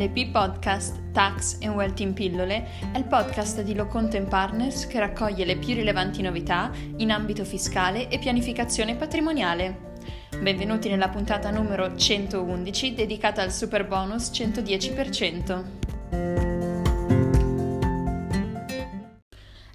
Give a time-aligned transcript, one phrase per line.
[0.00, 5.44] LP Podcast Tax and Wealth in pillole è il podcast di Locontent Partners che raccoglie
[5.44, 9.98] le più rilevanti novità in ambito fiscale e pianificazione patrimoniale.
[10.40, 15.64] Benvenuti nella puntata numero 111 dedicata al super bonus 110%.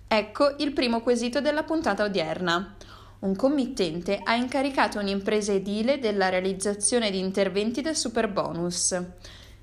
[0.07, 2.75] Ecco il primo quesito della puntata odierna.
[3.19, 8.99] Un committente ha incaricato un'impresa edile della realizzazione di interventi del super bonus.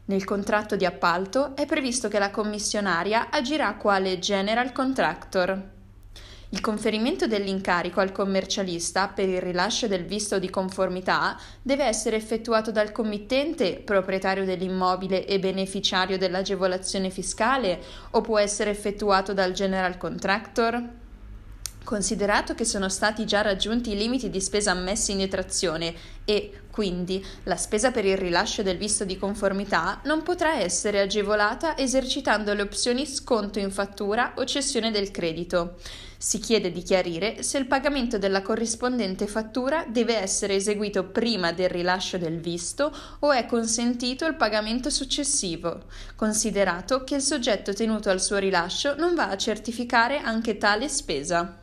[0.05, 5.71] Nel contratto di appalto è previsto che la commissionaria agirà quale general contractor.
[6.49, 12.73] Il conferimento dell'incarico al commercialista per il rilascio del visto di conformità deve essere effettuato
[12.73, 20.83] dal committente, proprietario dell'immobile e beneficiario dell'agevolazione fiscale, o può essere effettuato dal general contractor?
[21.85, 27.23] Considerato che sono stati già raggiunti i limiti di spesa ammessi in detrazione e, quindi,
[27.43, 32.63] la spesa per il rilascio del visto di conformità non potrà essere agevolata esercitando le
[32.63, 35.77] opzioni sconto in fattura o cessione del credito.
[36.17, 41.69] Si chiede di chiarire se il pagamento della corrispondente fattura deve essere eseguito prima del
[41.69, 45.83] rilascio del visto o è consentito il pagamento successivo,
[46.17, 51.59] considerato che il soggetto tenuto al suo rilascio non va a certificare anche tale spesa.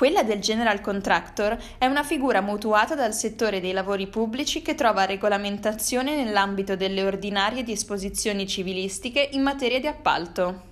[0.00, 5.04] Quella del general contractor è una figura mutuata dal settore dei lavori pubblici che trova
[5.04, 10.62] regolamentazione nell'ambito delle ordinarie disposizioni civilistiche in materia di appalto.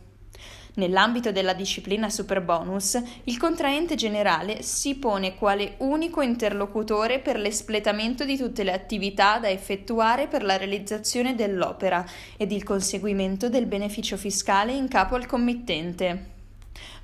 [0.76, 8.38] Nell'ambito della disciplina superbonus, il contraente generale si pone quale unico interlocutore per l'espletamento di
[8.38, 12.02] tutte le attività da effettuare per la realizzazione dell'opera
[12.38, 16.36] ed il conseguimento del beneficio fiscale in capo al committente.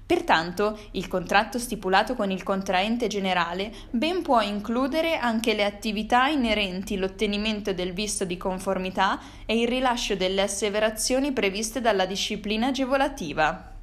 [0.07, 6.97] Pertanto, il contratto stipulato con il contraente generale ben può includere anche le attività inerenti
[6.97, 13.74] l'ottenimento del visto di conformità e il rilascio delle asseverazioni previste dalla disciplina agevolativa.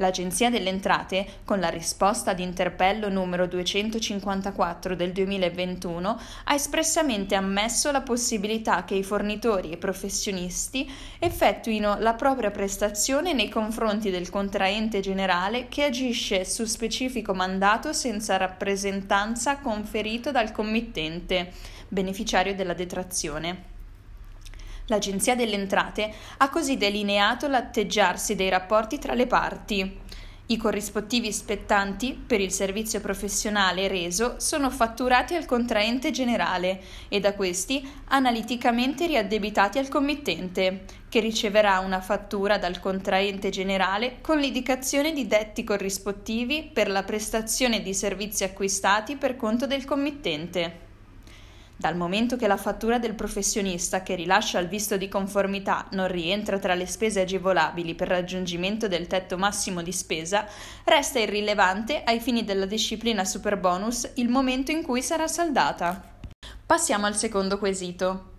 [0.00, 7.90] L'Agenzia delle Entrate, con la risposta ad interpello numero 254 del 2021, ha espressamente ammesso
[7.90, 10.88] la possibilità che i fornitori e professionisti
[11.18, 18.36] effettuino la propria prestazione nei confronti del contraente generale che agisce su specifico mandato senza
[18.36, 21.52] rappresentanza conferito dal committente,
[21.88, 23.77] beneficiario della detrazione.
[24.88, 30.00] L'Agenzia delle Entrate ha così delineato l'atteggiarsi dei rapporti tra le parti.
[30.50, 37.34] I corrispettivi spettanti per il servizio professionale reso sono fatturati al contraente generale e da
[37.34, 45.26] questi analiticamente riaddebitati al committente, che riceverà una fattura dal contraente generale con l'indicazione di
[45.26, 50.87] detti corrispettivi per la prestazione di servizi acquistati per conto del committente.
[51.80, 56.58] Dal momento che la fattura del professionista che rilascia il visto di conformità non rientra
[56.58, 60.44] tra le spese agevolabili per raggiungimento del tetto massimo di spesa,
[60.82, 66.18] resta irrilevante ai fini della disciplina superbonus il momento in cui sarà saldata.
[66.66, 68.32] Passiamo al secondo quesito.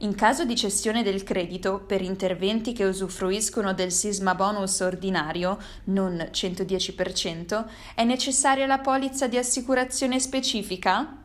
[0.00, 6.16] In caso di cessione del credito per interventi che usufruiscono del sisma bonus ordinario, non
[6.30, 11.22] 110%, è necessaria la polizza di assicurazione specifica?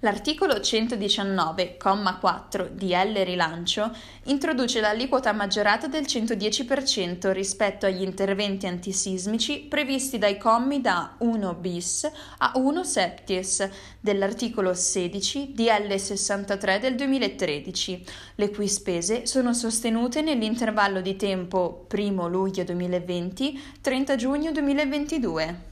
[0.00, 10.18] L'articolo 119,4 di L Rilancio introduce l'aliquota maggiorata del 110% rispetto agli interventi antisismici previsti
[10.18, 13.68] dai commi da 1 bis a 1 septies
[14.00, 18.04] dell'articolo 16 di L 63 del 2013,
[18.36, 25.68] le cui spese sono sostenute nell'intervallo di tempo 1 luglio 2020-30 giugno 2022.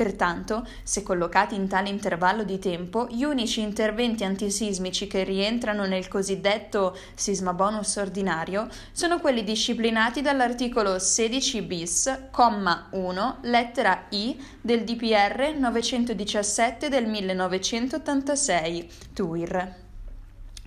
[0.00, 6.08] Pertanto, se collocati in tale intervallo di tempo, gli unici interventi antisismici che rientrano nel
[6.08, 14.84] cosiddetto sisma bonus ordinario sono quelli disciplinati dall'articolo 16 bis, comma 1, lettera I del
[14.84, 19.89] DPR 917 del 1986, TUIR.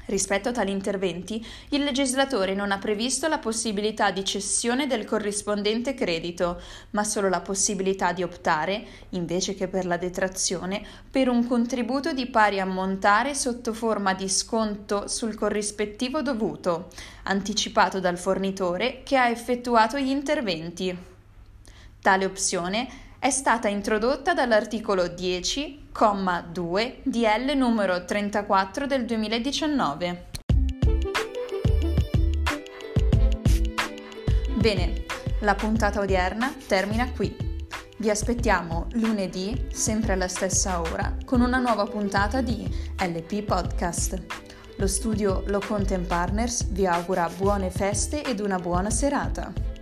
[0.05, 5.93] Rispetto a tali interventi, il legislatore non ha previsto la possibilità di cessione del corrispondente
[5.93, 12.11] credito, ma solo la possibilità di optare, invece che per la detrazione, per un contributo
[12.11, 16.89] di pari ammontare sotto forma di sconto sul corrispettivo dovuto,
[17.23, 20.95] anticipato dal fornitore che ha effettuato gli interventi.
[22.01, 22.87] Tale opzione
[23.19, 25.07] è stata introdotta dall'articolo
[25.93, 30.25] 10,2 di L numero 34 del 2019.
[34.55, 35.05] Bene,
[35.41, 37.35] la puntata odierna termina qui.
[37.97, 42.67] Vi aspettiamo lunedì, sempre alla stessa ora, con una nuova puntata di
[42.99, 44.19] LP Podcast.
[44.77, 49.72] Lo studio Lo Content Partners vi augura buone feste ed una buona serata.